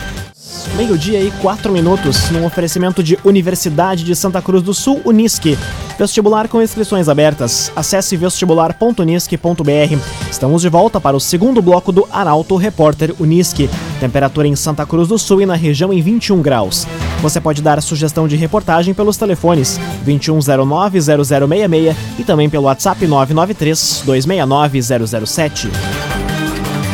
Meio-dia 0.76 1.22
e 1.22 1.32
quatro 1.42 1.72
minutos, 1.72 2.30
num 2.30 2.46
oferecimento 2.46 3.02
de 3.02 3.18
Universidade 3.24 4.04
de 4.04 4.16
Santa 4.16 4.42
Cruz 4.42 4.62
do 4.62 4.74
Sul, 4.74 5.02
Unisque. 5.06 5.58
Vestibular 5.98 6.48
com 6.48 6.62
inscrições 6.62 7.10
abertas. 7.10 7.72
Acesse 7.76 8.16
vestibular.unisque.br. 8.16 9.98
Estamos 10.30 10.62
de 10.62 10.70
volta 10.70 11.02
para 11.02 11.18
o 11.18 11.20
segundo 11.20 11.60
bloco 11.62 11.92
do 11.92 12.08
Arauto 12.12 12.56
Repórter 12.56 13.16
Unisque. 13.20 13.68
Temperatura 14.00 14.48
em 14.48 14.56
Santa 14.56 14.86
Cruz 14.86 15.08
do 15.08 15.18
Sul 15.18 15.42
e 15.42 15.48
na 15.48 15.56
região 15.56 15.92
em 15.92 16.00
21 16.02 16.40
graus. 16.42 16.86
Você 17.22 17.42
pode 17.42 17.64
dar 17.64 17.82
sugestão 17.82 18.28
de 18.28 18.36
reportagem 18.36 18.94
pelos 18.94 19.18
telefones 19.18 19.80
2109-0066 20.06 21.96
e 22.20 22.24
também 22.24 22.48
pelo 22.48 22.66
WhatsApp 22.66 23.04
993-269-007. 23.08 25.72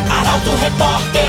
Arauto 0.09 0.49
Repórter 0.61 1.22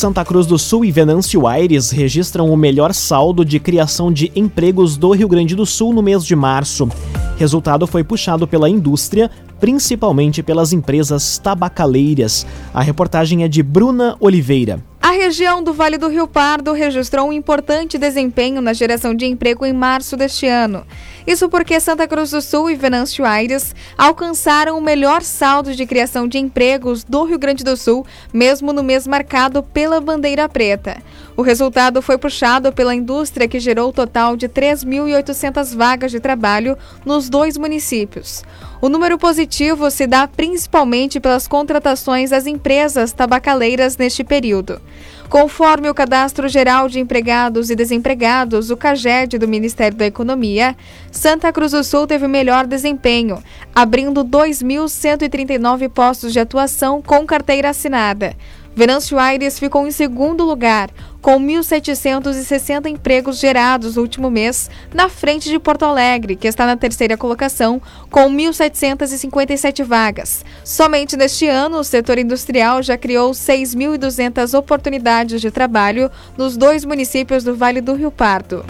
Santa 0.00 0.24
Cruz 0.24 0.46
do 0.46 0.58
Sul 0.58 0.86
e 0.86 0.90
Venâncio 0.90 1.46
Aires 1.46 1.90
registram 1.90 2.48
o 2.48 2.56
melhor 2.56 2.94
saldo 2.94 3.44
de 3.44 3.60
criação 3.60 4.10
de 4.10 4.32
empregos 4.34 4.96
do 4.96 5.10
Rio 5.10 5.28
Grande 5.28 5.54
do 5.54 5.66
Sul 5.66 5.92
no 5.92 6.00
mês 6.00 6.24
de 6.24 6.34
março. 6.34 6.88
Resultado 7.36 7.86
foi 7.86 8.02
puxado 8.02 8.48
pela 8.48 8.70
indústria, 8.70 9.30
principalmente 9.60 10.42
pelas 10.42 10.72
empresas 10.72 11.36
tabacaleiras. 11.36 12.46
A 12.72 12.80
reportagem 12.80 13.44
é 13.44 13.48
de 13.48 13.62
Bruna 13.62 14.16
Oliveira. 14.18 14.82
A 15.02 15.10
região 15.10 15.62
do 15.62 15.74
Vale 15.74 15.98
do 15.98 16.08
Rio 16.08 16.26
Pardo 16.26 16.72
registrou 16.72 17.28
um 17.28 17.32
importante 17.32 17.98
desempenho 17.98 18.62
na 18.62 18.72
geração 18.72 19.14
de 19.14 19.26
emprego 19.26 19.66
em 19.66 19.72
março 19.74 20.16
deste 20.16 20.46
ano. 20.46 20.82
Isso 21.30 21.48
porque 21.48 21.78
Santa 21.78 22.08
Cruz 22.08 22.32
do 22.32 22.42
Sul 22.42 22.68
e 22.68 22.74
Venâncio 22.74 23.24
Aires 23.24 23.72
alcançaram 23.96 24.76
o 24.76 24.80
melhor 24.80 25.22
saldo 25.22 25.72
de 25.76 25.86
criação 25.86 26.26
de 26.26 26.38
empregos 26.38 27.04
do 27.04 27.22
Rio 27.22 27.38
Grande 27.38 27.62
do 27.62 27.76
Sul, 27.76 28.04
mesmo 28.32 28.72
no 28.72 28.82
mês 28.82 29.06
marcado 29.06 29.62
pela 29.62 30.00
bandeira 30.00 30.48
preta. 30.48 31.00
O 31.36 31.42
resultado 31.42 32.02
foi 32.02 32.18
puxado 32.18 32.72
pela 32.72 32.96
indústria 32.96 33.46
que 33.46 33.60
gerou 33.60 33.90
o 33.90 33.92
total 33.92 34.36
de 34.36 34.48
3.800 34.48 35.76
vagas 35.76 36.10
de 36.10 36.18
trabalho 36.18 36.76
nos 37.06 37.28
dois 37.28 37.56
municípios. 37.56 38.42
O 38.82 38.88
número 38.88 39.18
positivo 39.18 39.90
se 39.90 40.06
dá 40.06 40.26
principalmente 40.26 41.20
pelas 41.20 41.46
contratações 41.46 42.30
das 42.30 42.46
empresas 42.46 43.12
tabacaleiras 43.12 43.98
neste 43.98 44.24
período. 44.24 44.80
Conforme 45.28 45.90
o 45.90 45.94
Cadastro 45.94 46.48
Geral 46.48 46.88
de 46.88 46.98
Empregados 46.98 47.68
e 47.68 47.76
Desempregados, 47.76 48.70
o 48.70 48.76
CAGED 48.78 49.36
do 49.36 49.46
Ministério 49.46 49.98
da 49.98 50.06
Economia, 50.06 50.74
Santa 51.12 51.52
Cruz 51.52 51.72
do 51.72 51.84
Sul 51.84 52.06
teve 52.06 52.26
melhor 52.26 52.66
desempenho, 52.66 53.42
abrindo 53.74 54.24
2.139 54.24 55.90
postos 55.90 56.32
de 56.32 56.40
atuação 56.40 57.02
com 57.02 57.26
carteira 57.26 57.68
assinada. 57.68 58.34
Venâncio 58.74 59.18
Aires 59.18 59.58
ficou 59.58 59.86
em 59.86 59.90
segundo 59.90 60.44
lugar, 60.44 60.90
com 61.20 61.38
1.760 61.40 62.86
empregos 62.86 63.38
gerados 63.38 63.96
no 63.96 64.02
último 64.02 64.30
mês, 64.30 64.70
na 64.94 65.08
frente 65.08 65.48
de 65.48 65.58
Porto 65.58 65.84
Alegre, 65.84 66.36
que 66.36 66.48
está 66.48 66.66
na 66.66 66.76
terceira 66.76 67.16
colocação, 67.16 67.80
com 68.10 68.30
1.757 68.30 69.84
vagas. 69.84 70.44
Somente 70.64 71.16
neste 71.16 71.46
ano, 71.46 71.78
o 71.78 71.84
setor 71.84 72.18
industrial 72.18 72.82
já 72.82 72.96
criou 72.96 73.32
6.200 73.32 74.58
oportunidades 74.58 75.40
de 75.40 75.50
trabalho 75.50 76.10
nos 76.36 76.56
dois 76.56 76.84
municípios 76.84 77.44
do 77.44 77.54
Vale 77.54 77.80
do 77.80 77.94
Rio 77.94 78.10
Pardo. 78.10 78.64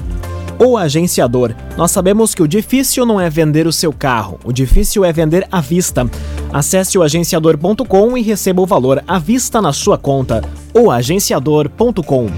O 0.59 0.77
agenciador. 0.77 1.55
Nós 1.75 1.91
sabemos 1.91 2.35
que 2.35 2.43
o 2.43 2.49
difícil 2.49 3.07
não 3.07 3.19
é 3.19 3.31
vender 3.31 3.67
o 3.67 3.73
seu 3.73 3.95
carro, 3.95 4.39
o 4.45 4.53
difícil 4.53 5.03
é 5.07 5.11
vender 5.11 5.49
à 5.51 5.59
vista. 5.59 6.07
Acesse 6.53 6.99
o 6.99 7.03
agenciador.com 7.03 8.19
e 8.19 8.21
receba 8.21 8.61
o 8.61 8.67
valor 8.67 9.03
à 9.09 9.19
vista 9.19 9.63
na 9.63 9.73
sua 9.73 9.97
conta. 9.97 10.43
Oagenciador.com 10.73 12.29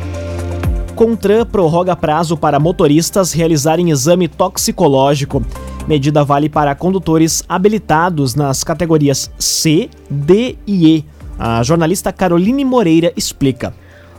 Contran 0.94 1.44
prorroga 1.44 1.96
prazo 1.96 2.36
para 2.36 2.60
motoristas 2.60 3.32
realizarem 3.32 3.90
exame 3.90 4.28
toxicológico. 4.28 5.42
Medida 5.86 6.24
vale 6.24 6.48
para 6.48 6.74
condutores 6.74 7.42
habilitados 7.48 8.34
nas 8.34 8.62
categorias 8.62 9.30
C, 9.38 9.90
D 10.08 10.56
e 10.66 10.96
E. 10.96 11.04
A 11.38 11.62
jornalista 11.62 12.12
Caroline 12.12 12.64
Moreira 12.64 13.12
explica. 13.16 13.74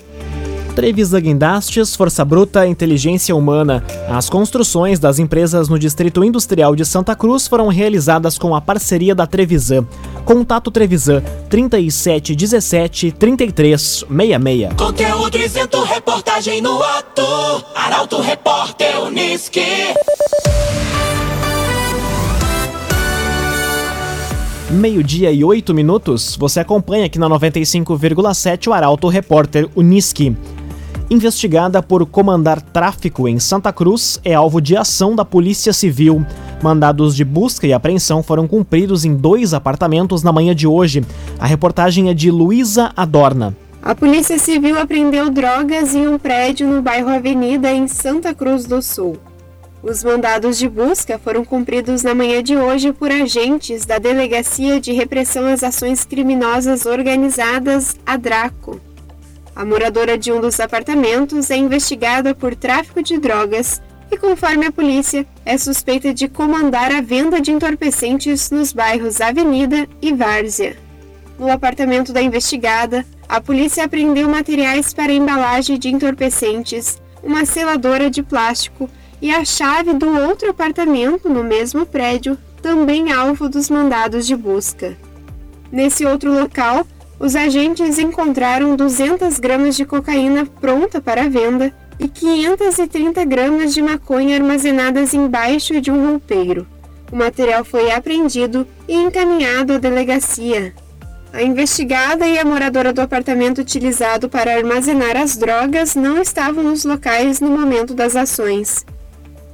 Trevisan 0.75 1.21
Guindastes, 1.21 1.95
Força 1.95 2.23
Bruta, 2.23 2.67
Inteligência 2.67 3.35
Humana. 3.35 3.83
As 4.09 4.29
construções 4.29 4.99
das 4.99 5.19
empresas 5.19 5.67
no 5.69 5.77
Distrito 5.77 6.23
Industrial 6.23 6.75
de 6.75 6.85
Santa 6.85 7.15
Cruz 7.15 7.47
foram 7.47 7.67
realizadas 7.67 8.37
com 8.37 8.55
a 8.55 8.61
parceria 8.61 9.13
da 9.13 9.27
Trevisan. 9.27 9.85
Contato 10.25 10.71
Trevisan 10.71 11.21
3717 11.49 13.11
3366. 13.11 14.73
Conteúdo 14.75 15.37
isento, 15.37 15.83
reportagem 15.83 16.61
no 16.61 16.81
ato. 16.81 17.21
Arauto 17.75 18.21
Repórter 18.21 19.01
Unisque. 19.03 19.61
Meio-dia 24.71 25.31
e 25.31 25.43
oito 25.43 25.73
minutos, 25.73 26.35
você 26.35 26.59
acompanha 26.59 27.07
aqui 27.07 27.17
na 27.17 27.27
95,7 27.27 28.67
o 28.67 28.73
Arauto 28.73 29.07
Repórter 29.07 29.67
Uniski. 29.75 30.37
Investigada 31.11 31.81
por 31.81 32.05
comandar 32.05 32.61
tráfico 32.61 33.27
em 33.27 33.39
Santa 33.39 33.73
Cruz, 33.73 34.19
é 34.23 34.35
alvo 34.35 34.61
de 34.61 34.77
ação 34.77 35.15
da 35.15 35.25
Polícia 35.25 35.73
Civil. 35.73 36.23
Mandados 36.61 37.15
de 37.15 37.25
busca 37.25 37.65
e 37.65 37.73
apreensão 37.73 38.21
foram 38.21 38.47
cumpridos 38.47 39.05
em 39.05 39.15
dois 39.15 39.51
apartamentos 39.51 40.21
na 40.21 40.31
manhã 40.31 40.53
de 40.53 40.67
hoje. 40.67 41.03
A 41.39 41.47
reportagem 41.47 42.11
é 42.11 42.13
de 42.13 42.29
Luísa 42.29 42.91
Adorna. 42.95 43.57
A 43.81 43.95
Polícia 43.95 44.37
Civil 44.37 44.79
apreendeu 44.79 45.31
drogas 45.31 45.95
em 45.95 46.07
um 46.07 46.19
prédio 46.19 46.67
no 46.67 46.79
bairro 46.79 47.09
Avenida, 47.09 47.71
em 47.71 47.87
Santa 47.87 48.31
Cruz 48.31 48.65
do 48.65 48.79
Sul. 48.79 49.17
Os 49.81 50.03
mandados 50.03 50.59
de 50.59 50.69
busca 50.69 51.17
foram 51.17 51.43
cumpridos 51.43 52.03
na 52.03 52.13
manhã 52.13 52.43
de 52.43 52.55
hoje 52.55 52.93
por 52.93 53.09
agentes 53.09 53.83
da 53.83 53.97
Delegacia 53.97 54.79
de 54.79 54.91
Repressão 54.91 55.47
às 55.47 55.63
Ações 55.63 56.05
Criminosas 56.05 56.85
Organizadas, 56.85 57.95
a 58.05 58.15
DRACO. 58.15 58.79
A 59.59 59.65
moradora 59.65 60.17
de 60.17 60.31
um 60.31 60.39
dos 60.39 60.57
apartamentos 60.61 61.51
é 61.51 61.57
investigada 61.57 62.33
por 62.33 62.55
tráfico 62.55 63.03
de 63.03 63.17
drogas 63.17 63.81
e, 64.09 64.15
conforme 64.15 64.65
a 64.65 64.71
polícia, 64.71 65.27
é 65.45 65.57
suspeita 65.57 66.13
de 66.13 66.29
comandar 66.29 66.93
a 66.93 67.01
venda 67.01 67.41
de 67.41 67.51
entorpecentes 67.51 68.51
nos 68.51 68.71
bairros 68.71 69.19
Avenida 69.19 69.85
e 70.01 70.13
Várzea. 70.13 70.77
No 71.37 71.51
apartamento 71.51 72.13
da 72.13 72.21
investigada, 72.21 73.05
a 73.27 73.41
polícia 73.41 73.83
apreendeu 73.83 74.29
materiais 74.29 74.93
para 74.93 75.11
embalagem 75.11 75.77
de 75.77 75.89
entorpecentes, 75.89 76.97
uma 77.21 77.45
seladora 77.45 78.09
de 78.09 78.23
plástico 78.23 78.89
e 79.21 79.29
a 79.29 79.43
chave 79.43 79.91
do 79.93 80.07
outro 80.21 80.51
apartamento 80.51 81.27
no 81.27 81.43
mesmo 81.43 81.85
prédio, 81.85 82.37
também 82.61 83.11
alvo 83.11 83.49
dos 83.49 83.69
mandados 83.69 84.25
de 84.25 84.37
busca. 84.37 84.97
Nesse 85.69 86.05
outro 86.05 86.31
local, 86.31 86.87
os 87.19 87.35
agentes 87.35 87.99
encontraram 87.99 88.77
200 88.77 89.37
gramas 89.39 89.75
de 89.75 89.85
cocaína 89.85 90.45
pronta 90.45 91.01
para 91.01 91.29
venda 91.29 91.73
e 91.99 92.07
530 92.07 93.25
gramas 93.25 93.73
de 93.73 93.81
maconha 93.81 94.37
armazenadas 94.37 95.13
embaixo 95.13 95.81
de 95.81 95.91
um 95.91 96.11
roupeiro. 96.11 96.65
O 97.11 97.15
material 97.15 97.65
foi 97.65 97.91
apreendido 97.91 98.65
e 98.87 98.95
encaminhado 98.95 99.73
à 99.73 99.77
delegacia. 99.77 100.73
A 101.33 101.43
investigada 101.43 102.25
e 102.25 102.39
a 102.39 102.45
moradora 102.45 102.93
do 102.93 103.01
apartamento 103.01 103.59
utilizado 103.59 104.29
para 104.29 104.55
armazenar 104.55 105.17
as 105.17 105.35
drogas 105.35 105.95
não 105.95 106.21
estavam 106.21 106.63
nos 106.63 106.85
locais 106.85 107.41
no 107.41 107.49
momento 107.49 107.93
das 107.93 108.15
ações. 108.15 108.85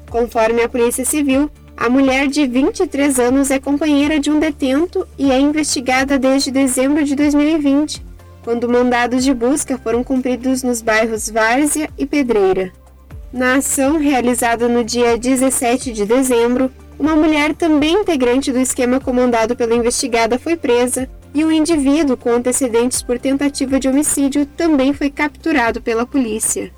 Conforme 0.10 0.64
a 0.64 0.70
Polícia 0.70 1.04
Civil, 1.04 1.50
a 1.78 1.90
mulher 1.90 2.28
de 2.28 2.48
23 2.48 3.20
anos 3.20 3.52
é 3.52 3.60
companheira 3.60 4.20
de 4.20 4.32
um 4.32 4.40
detento 4.40 5.06
e 5.18 5.32
é 5.32 5.40
investigada 5.40 6.18
desde 6.18 6.50
dezembro 6.50 7.04
de 7.04 7.16
2020, 7.16 8.04
quando 8.44 8.70
mandados 8.70 9.24
de 9.24 9.34
busca 9.34 9.78
foram 9.78 10.04
cumpridos 10.04 10.64
nos 10.64 10.82
bairros 10.82 11.30
Várzea 11.30 11.90
e 11.98 12.06
Pedreira. 12.06 12.72
Na 13.32 13.56
ação 13.56 13.98
realizada 13.98 14.70
no 14.70 14.84
dia 14.84 15.18
17 15.18 15.92
de 15.92 16.06
dezembro, 16.06 16.72
uma 16.98 17.14
mulher 17.14 17.54
também 17.54 17.94
integrante 17.96 18.54
do 18.54 18.60
esquema 18.60 19.02
comandado 19.02 19.56
pela 19.56 19.76
investigada 19.76 20.40
foi 20.40 20.56
presa 20.56 21.10
e 21.34 21.44
um 21.44 21.52
indivíduo 21.52 22.16
com 22.16 22.32
antecedentes 22.32 23.02
por 23.02 23.20
tentativa 23.20 23.78
de 23.78 23.90
homicídio 23.90 24.46
também 24.46 24.94
foi 24.94 25.10
capturado 25.10 25.82
pela 25.82 26.06
polícia. 26.06 26.72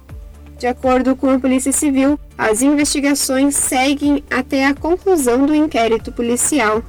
De 0.58 0.66
acordo 0.66 1.16
com 1.16 1.30
a 1.30 1.40
Polícia 1.40 1.72
Civil, 1.72 2.20
as 2.36 2.64
investigações 2.64 3.56
seguem 3.56 4.24
até 4.30 4.66
a 4.66 4.74
conclusão 4.74 5.46
do 5.46 5.54
inquérito 5.54 6.12
policial. 6.12 6.82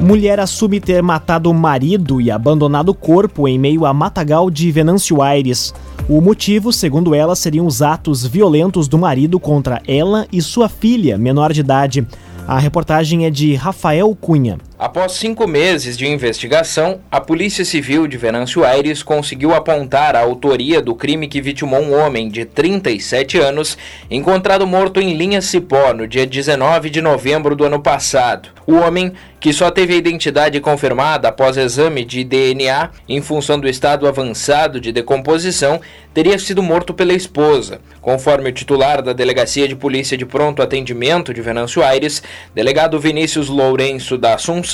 Mulher 0.00 0.38
assume 0.38 0.80
ter 0.80 1.02
matado 1.02 1.50
o 1.50 1.54
marido 1.54 2.20
e 2.20 2.30
abandonado 2.30 2.90
o 2.90 2.94
corpo 2.94 3.48
em 3.48 3.58
meio 3.58 3.84
a 3.84 3.92
matagal 3.92 4.48
de 4.50 4.70
Venâncio 4.70 5.20
Aires. 5.20 5.74
O 6.08 6.20
motivo, 6.20 6.72
segundo 6.72 7.14
ela, 7.14 7.34
seriam 7.34 7.66
os 7.66 7.82
atos 7.82 8.24
violentos 8.24 8.86
do 8.88 8.96
marido 8.96 9.40
contra 9.40 9.82
ela 9.86 10.26
e 10.32 10.40
sua 10.40 10.68
filha, 10.68 11.18
menor 11.18 11.52
de 11.52 11.60
idade. 11.60 12.06
A 12.46 12.58
reportagem 12.58 13.26
é 13.26 13.30
de 13.30 13.54
Rafael 13.54 14.16
Cunha. 14.18 14.58
Após 14.80 15.12
cinco 15.12 15.46
meses 15.46 15.94
de 15.94 16.06
investigação, 16.06 17.02
a 17.10 17.20
Polícia 17.20 17.66
Civil 17.66 18.06
de 18.06 18.16
Venâncio 18.16 18.64
Aires 18.64 19.02
conseguiu 19.02 19.54
apontar 19.54 20.16
a 20.16 20.20
autoria 20.20 20.80
do 20.80 20.94
crime 20.94 21.28
que 21.28 21.42
vitimou 21.42 21.82
um 21.82 21.94
homem 21.94 22.30
de 22.30 22.46
37 22.46 23.36
anos, 23.38 23.76
encontrado 24.10 24.66
morto 24.66 24.98
em 24.98 25.12
linha 25.12 25.42
Cipó 25.42 25.92
no 25.92 26.08
dia 26.08 26.26
19 26.26 26.88
de 26.88 27.02
novembro 27.02 27.54
do 27.54 27.66
ano 27.66 27.82
passado. 27.82 28.48
O 28.66 28.76
homem, 28.76 29.12
que 29.38 29.52
só 29.52 29.70
teve 29.70 29.94
a 29.94 29.98
identidade 29.98 30.60
confirmada 30.60 31.28
após 31.28 31.58
exame 31.58 32.04
de 32.04 32.24
DNA 32.24 32.90
em 33.08 33.20
função 33.20 33.58
do 33.58 33.68
estado 33.68 34.06
avançado 34.06 34.80
de 34.80 34.92
decomposição, 34.92 35.80
teria 36.14 36.38
sido 36.38 36.62
morto 36.62 36.94
pela 36.94 37.12
esposa. 37.12 37.80
Conforme 38.00 38.50
o 38.50 38.52
titular 38.52 39.02
da 39.02 39.12
Delegacia 39.12 39.66
de 39.66 39.76
Polícia 39.76 40.16
de 40.16 40.24
Pronto 40.24 40.62
Atendimento 40.62 41.34
de 41.34 41.42
Venâncio 41.42 41.82
Aires, 41.82 42.22
delegado 42.54 43.00
Vinícius 43.00 43.48
Lourenço 43.48 44.16
da 44.16 44.34
Assunção, 44.34 44.69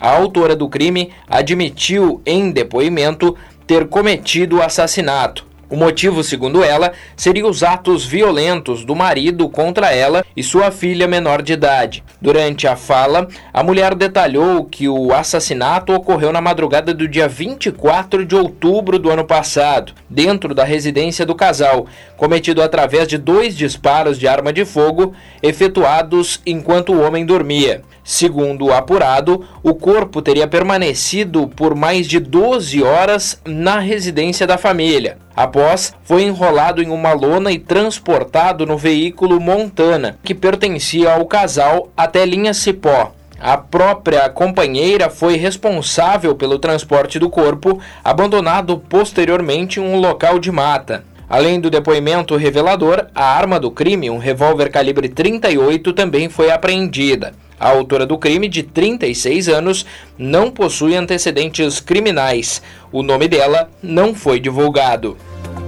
a 0.00 0.10
autora 0.10 0.56
do 0.56 0.68
crime 0.68 1.10
admitiu 1.28 2.20
em 2.26 2.50
depoimento 2.50 3.36
ter 3.66 3.86
cometido 3.86 4.56
o 4.56 4.62
assassinato. 4.62 5.52
O 5.72 5.76
motivo, 5.76 6.22
segundo 6.22 6.62
ela, 6.62 6.92
seria 7.16 7.46
os 7.46 7.62
atos 7.62 8.04
violentos 8.04 8.84
do 8.84 8.94
marido 8.94 9.48
contra 9.48 9.90
ela 9.90 10.22
e 10.36 10.42
sua 10.42 10.70
filha 10.70 11.08
menor 11.08 11.40
de 11.40 11.54
idade. 11.54 12.04
Durante 12.20 12.68
a 12.68 12.76
fala, 12.76 13.26
a 13.54 13.62
mulher 13.62 13.94
detalhou 13.94 14.66
que 14.66 14.86
o 14.86 15.14
assassinato 15.14 15.94
ocorreu 15.94 16.30
na 16.30 16.42
madrugada 16.42 16.92
do 16.92 17.08
dia 17.08 17.26
24 17.26 18.26
de 18.26 18.36
outubro 18.36 18.98
do 18.98 19.08
ano 19.08 19.24
passado, 19.24 19.94
dentro 20.10 20.54
da 20.54 20.62
residência 20.62 21.24
do 21.24 21.34
casal, 21.34 21.86
cometido 22.18 22.60
através 22.60 23.08
de 23.08 23.16
dois 23.16 23.56
disparos 23.56 24.18
de 24.18 24.28
arma 24.28 24.52
de 24.52 24.66
fogo 24.66 25.14
efetuados 25.42 26.42
enquanto 26.44 26.92
o 26.92 27.00
homem 27.00 27.24
dormia. 27.24 27.80
Segundo 28.04 28.66
o 28.66 28.72
apurado, 28.72 29.44
o 29.62 29.74
corpo 29.74 30.20
teria 30.20 30.48
permanecido 30.48 31.46
por 31.46 31.74
mais 31.74 32.06
de 32.06 32.18
12 32.18 32.82
horas 32.82 33.40
na 33.44 33.78
residência 33.78 34.46
da 34.46 34.58
família. 34.58 35.18
Após, 35.36 35.94
foi 36.02 36.24
enrolado 36.24 36.82
em 36.82 36.90
uma 36.90 37.12
lona 37.12 37.52
e 37.52 37.58
transportado 37.58 38.66
no 38.66 38.76
veículo 38.76 39.40
Montana, 39.40 40.18
que 40.22 40.34
pertencia 40.34 41.12
ao 41.12 41.24
casal 41.26 41.88
até 41.96 42.26
linha 42.26 42.52
Cipó. 42.52 43.12
A 43.40 43.56
própria 43.56 44.28
companheira 44.28 45.08
foi 45.08 45.36
responsável 45.36 46.34
pelo 46.34 46.58
transporte 46.58 47.18
do 47.18 47.30
corpo, 47.30 47.80
abandonado 48.04 48.78
posteriormente 48.78 49.80
em 49.80 49.82
um 49.82 49.98
local 49.98 50.38
de 50.38 50.52
mata. 50.52 51.04
Além 51.28 51.58
do 51.58 51.70
depoimento 51.70 52.36
revelador, 52.36 53.06
a 53.14 53.24
arma 53.24 53.58
do 53.58 53.70
crime, 53.70 54.10
um 54.10 54.18
revólver 54.18 54.70
calibre 54.70 55.08
38, 55.08 55.92
também 55.92 56.28
foi 56.28 56.50
apreendida. 56.50 57.32
A 57.58 57.70
autora 57.70 58.06
do 58.06 58.18
crime, 58.18 58.48
de 58.48 58.62
36 58.62 59.48
anos, 59.48 59.86
não 60.18 60.50
possui 60.50 60.96
antecedentes 60.96 61.80
criminais. 61.80 62.62
O 62.90 63.02
nome 63.02 63.28
dela 63.28 63.70
não 63.82 64.14
foi 64.14 64.40
divulgado. 64.40 65.16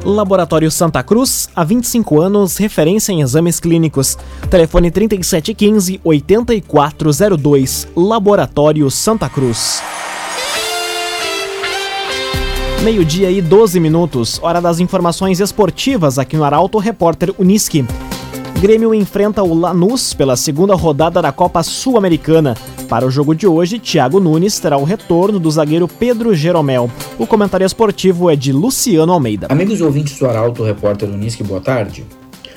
Laboratório 0.05 0.71
Santa 0.71 1.03
Cruz, 1.03 1.49
há 1.57 1.65
25 1.65 2.21
anos, 2.21 2.59
referência 2.59 3.13
em 3.13 3.23
exames 3.23 3.59
clínicos. 3.59 4.19
Telefone 4.51 4.91
3715-8402. 4.91 7.89
Laboratório 7.97 8.91
Santa 8.91 9.31
Cruz. 9.31 9.83
Meio-dia 12.83 13.31
e 13.31 13.41
12 13.41 13.81
minutos, 13.81 14.39
hora 14.43 14.61
das 14.61 14.79
informações 14.79 15.41
esportivas 15.41 16.19
aqui 16.19 16.37
no 16.37 16.45
Arauto 16.45 16.77
Repórter 16.77 17.35
Uniski. 17.39 17.87
Grêmio 18.65 18.95
enfrenta 18.95 19.43
o 19.43 19.53
Lanús 19.53 20.15
pela 20.15 20.39
segunda 20.39 20.75
rodada 20.75 21.21
da 21.21 21.31
Copa 21.31 21.63
Sul-Americana. 21.63 22.57
Para 22.89 23.05
o 23.05 23.11
jogo 23.11 23.35
de 23.35 23.47
hoje, 23.47 23.79
Thiago 23.79 24.19
Nunes 24.19 24.59
terá 24.59 24.79
o 24.79 24.85
retorno 24.85 25.39
do 25.39 25.51
zagueiro 25.51 25.87
Pedro 25.87 26.35
Jeromel. 26.35 26.91
O 27.19 27.27
comentário 27.27 27.67
esportivo 27.67 28.31
é 28.31 28.35
de 28.35 28.55
Luciano 28.55 29.13
Almeida. 29.13 29.49
Amigos 29.51 29.83
ouvintes 29.83 30.19
do 30.19 30.27
Arauto, 30.27 30.65
repórter 30.65 31.11
Unisque, 31.11 31.45
boa 31.45 31.61
tarde. 31.61 32.07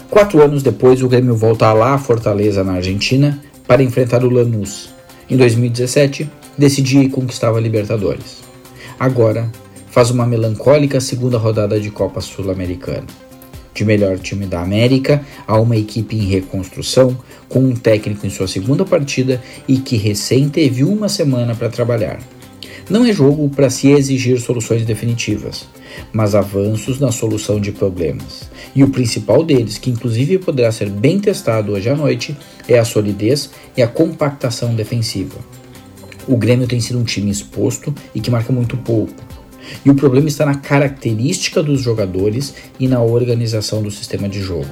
Quatro 0.09 0.41
anos 0.41 0.63
depois, 0.63 1.03
o 1.03 1.09
Grêmio 1.09 1.35
volta 1.35 1.73
lá 1.73 1.95
a 1.95 1.97
Fortaleza, 1.97 2.63
na 2.63 2.75
Argentina, 2.75 3.43
para 3.67 3.83
enfrentar 3.83 4.23
o 4.23 4.29
Lanús. 4.29 4.87
Em 5.29 5.35
2017, 5.35 6.29
decidia 6.57 7.03
e 7.03 7.09
conquistava 7.09 7.57
a 7.57 7.61
Libertadores. 7.61 8.37
Agora, 8.97 9.51
faz 9.89 10.09
uma 10.09 10.25
melancólica 10.25 11.01
segunda 11.01 11.37
rodada 11.37 11.77
de 11.77 11.91
Copa 11.91 12.21
Sul-Americana 12.21 13.26
de 13.77 13.85
melhor 13.85 14.17
time 14.17 14.47
da 14.47 14.59
América 14.59 15.23
a 15.45 15.59
uma 15.59 15.77
equipe 15.77 16.15
em 16.15 16.25
reconstrução, 16.25 17.15
com 17.47 17.59
um 17.59 17.75
técnico 17.75 18.25
em 18.25 18.29
sua 18.29 18.47
segunda 18.47 18.83
partida 18.83 19.39
e 19.67 19.77
que 19.77 19.95
recém 19.95 20.49
teve 20.49 20.83
uma 20.83 21.07
semana 21.07 21.53
para 21.53 21.69
trabalhar. 21.69 22.19
Não 22.89 23.05
é 23.05 23.13
jogo 23.13 23.49
para 23.49 23.69
se 23.69 23.89
exigir 23.89 24.39
soluções 24.39 24.83
definitivas, 24.83 25.67
mas 26.11 26.33
avanços 26.33 26.99
na 26.99 27.11
solução 27.11 27.59
de 27.59 27.71
problemas. 27.71 28.49
E 28.73 28.83
o 28.83 28.89
principal 28.89 29.43
deles, 29.43 29.77
que 29.77 29.91
inclusive 29.91 30.39
poderá 30.39 30.71
ser 30.71 30.89
bem 30.89 31.19
testado 31.19 31.73
hoje 31.73 31.89
à 31.89 31.95
noite, 31.95 32.35
é 32.67 32.79
a 32.79 32.85
solidez 32.85 33.51
e 33.75 33.81
a 33.83 33.87
compactação 33.87 34.73
defensiva. 34.73 35.37
O 36.27 36.35
Grêmio 36.35 36.67
tem 36.67 36.79
sido 36.79 36.97
um 36.97 37.03
time 37.03 37.29
exposto 37.29 37.93
e 38.15 38.19
que 38.19 38.31
marca 38.31 38.51
muito 38.51 38.75
pouco. 38.77 39.26
E 39.85 39.89
o 39.89 39.95
problema 39.95 40.27
está 40.27 40.45
na 40.45 40.55
característica 40.55 41.61
dos 41.61 41.81
jogadores 41.81 42.53
e 42.79 42.87
na 42.87 43.01
organização 43.01 43.81
do 43.81 43.91
sistema 43.91 44.27
de 44.27 44.41
jogo. 44.41 44.67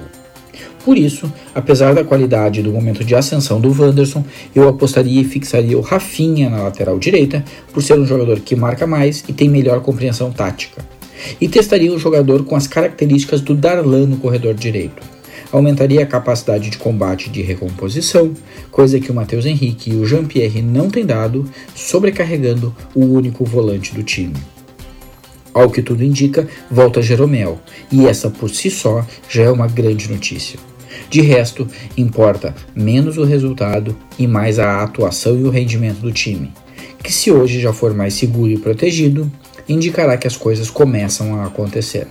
Por 0.86 1.00
isso, 1.00 1.34
apesar 1.56 1.96
da 1.96 2.04
qualidade 2.04 2.62
do 2.62 2.72
momento 2.72 3.04
de 3.04 3.16
ascensão 3.16 3.60
do 3.60 3.70
Wanderson, 3.72 4.24
eu 4.54 4.70
apostaria 4.70 5.20
e 5.20 5.24
fixaria 5.26 5.76
o 5.76 5.82
Rafinha 5.82 6.48
na 6.48 6.62
lateral 6.62 7.00
direita, 7.00 7.44
por 7.74 7.82
ser 7.82 7.98
um 7.98 8.06
jogador 8.06 8.40
que 8.40 8.56
marca 8.56 8.86
mais 8.86 9.24
e 9.28 9.34
tem 9.34 9.50
melhor 9.50 9.82
compreensão 9.82 10.32
tática. 10.32 10.86
E 11.42 11.48
testaria 11.48 11.92
o 11.92 11.98
jogador 11.98 12.44
com 12.44 12.56
as 12.56 12.68
características 12.68 13.42
do 13.42 13.56
Darlan 13.56 14.06
no 14.06 14.18
corredor 14.18 14.54
direito. 14.54 15.02
Aumentaria 15.52 16.04
a 16.04 16.06
capacidade 16.06 16.70
de 16.70 16.78
combate 16.78 17.28
e 17.28 17.32
de 17.32 17.42
recomposição, 17.42 18.34
coisa 18.70 19.00
que 19.00 19.10
o 19.10 19.16
Matheus 19.16 19.48
Henrique 19.48 19.90
e 19.90 19.96
o 19.96 20.06
Jean-Pierre 20.06 20.62
não 20.62 20.88
têm 20.90 21.06
dado, 21.06 21.50
sobrecarregando 21.74 22.76
o 22.94 23.06
único 23.06 23.44
volante 23.44 23.92
do 23.96 24.04
time. 24.04 24.36
Ao 25.56 25.70
que 25.70 25.82
tudo 25.82 26.04
indica, 26.04 26.46
volta 26.70 27.02
Jeromel, 27.02 27.62
e 27.90 28.06
essa 28.06 28.30
por 28.30 28.50
si 28.50 28.70
só 28.70 29.08
já 29.30 29.44
é 29.44 29.50
uma 29.50 29.68
grande 29.68 30.12
notícia. 30.12 30.60
De 31.10 31.22
resto, 31.22 31.66
importa 31.96 32.54
menos 32.76 33.18
o 33.18 33.24
resultado 33.24 33.96
e 34.20 34.28
mais 34.28 34.60
a 34.60 34.84
atuação 34.84 35.40
e 35.40 35.46
o 35.46 35.50
rendimento 35.50 36.00
do 36.00 36.12
time, 36.12 36.52
que 37.02 37.10
se 37.10 37.32
hoje 37.32 37.62
já 37.62 37.72
for 37.72 37.94
mais 37.94 38.16
seguro 38.16 38.52
e 38.52 38.58
protegido, 38.58 39.32
indicará 39.66 40.18
que 40.18 40.28
as 40.28 40.36
coisas 40.36 40.70
começam 40.70 41.40
a 41.40 41.46
acontecer. 41.46 42.06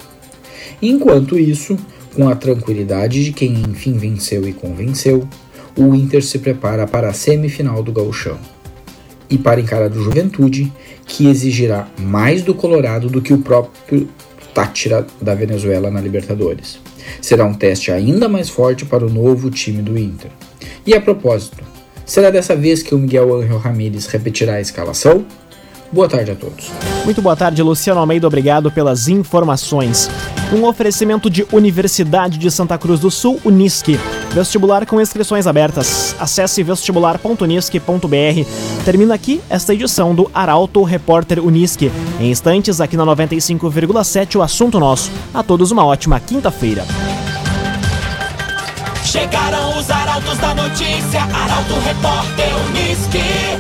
Enquanto 0.81 1.39
isso, 1.39 1.77
com 2.15 2.31
a 2.31 2.35
tranquilidade 2.35 3.23
de 3.23 3.33
quem 3.35 3.63
enfim 3.69 3.99
venceu 3.99 4.49
e 4.49 4.55
convenceu, 4.55 5.29
o 5.77 5.95
Inter 5.95 6.25
se 6.25 6.39
prepara 6.39 6.87
para 6.87 7.11
a 7.11 7.13
semifinal 7.13 7.83
do 7.83 7.93
Gauchão 7.93 8.39
e 9.29 9.39
para 9.39 9.61
encarar 9.61 9.91
o 9.91 10.03
Juventude, 10.03 10.73
que 11.07 11.27
exigirá 11.29 11.89
mais 11.99 12.43
do 12.43 12.55
Colorado 12.55 13.09
do 13.09 13.23
que 13.23 13.33
o 13.33 13.39
próprio 13.39 14.09
Tátira 14.53 15.07
da 15.21 15.35
Venezuela 15.35 15.91
na 15.91 16.01
Libertadores. 16.01 16.79
Será 17.21 17.45
um 17.45 17.55
teste 17.55 17.91
ainda 17.91 18.29
mais 18.29 18.49
forte 18.49 18.85
para 18.85 19.05
o 19.05 19.11
novo 19.11 19.51
time 19.51 19.83
do 19.83 19.99
Inter. 19.99 20.31
E 20.87 20.95
a 20.95 21.01
propósito, 21.01 21.63
será 22.07 22.31
dessa 22.31 22.55
vez 22.55 22.83
que 22.83 22.95
o 22.95 22.99
Miguel 22.99 23.35
Ángel 23.35 23.59
Ramírez 23.59 24.07
repetirá 24.07 24.55
a 24.55 24.61
escalação? 24.61 25.27
Boa 25.91 26.09
tarde 26.09 26.31
a 26.31 26.35
todos. 26.35 26.71
Muito 27.05 27.21
boa 27.21 27.37
tarde, 27.37 27.63
Luciano 27.63 28.01
Almeida. 28.01 28.27
Obrigado 28.27 28.71
pelas 28.71 29.09
informações. 29.09 30.09
Um 30.55 30.67
oferecimento 30.67 31.29
de 31.29 31.45
Universidade 31.51 32.39
de 32.39 32.49
Santa 32.49 32.79
Cruz 32.79 33.01
do 33.01 33.11
Sul, 33.11 33.41
Unisque. 33.45 33.99
Vestibular 34.31 34.87
com 34.87 35.01
inscrições 35.01 35.49
abertas. 35.49 36.15
Acesse 36.17 36.63
vestibular.unisque.br. 36.63 38.85
Termina 38.85 39.15
aqui 39.15 39.41
esta 39.51 39.75
edição 39.75 40.15
do 40.15 40.31
Arauto 40.33 40.85
Repórter 40.85 41.45
Unisque. 41.45 41.91
Em 42.21 42.31
instantes, 42.31 42.81
aqui 42.81 42.97
na 42.97 43.05
95,7, 43.05 44.37
o 44.37 44.43
assunto 44.43 44.79
nosso. 44.79 45.11
A 45.35 45.43
todos 45.43 45.73
uma 45.73 45.85
ótima 45.85 46.21
quinta-feira. 46.21 46.85
Chegaram 49.05 49.77
os 49.77 49.91
arautos 49.91 50.39
da 50.39 50.55
notícia, 50.55 51.21
Arauto 51.21 51.75
Repórter 51.85 52.55
Unisque. 52.69 53.55